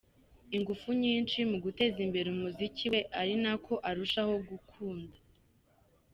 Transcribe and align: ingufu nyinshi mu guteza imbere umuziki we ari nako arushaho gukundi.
ingufu 0.57 0.87
nyinshi 1.03 1.39
mu 1.49 1.57
guteza 1.63 1.97
imbere 2.05 2.27
umuziki 2.29 2.85
we 2.93 2.99
ari 3.21 3.35
nako 3.43 3.73
arushaho 3.89 4.33
gukundi. 4.49 5.17